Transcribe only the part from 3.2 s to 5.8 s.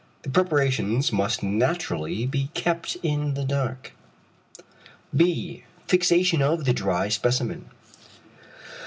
the dark. [beta].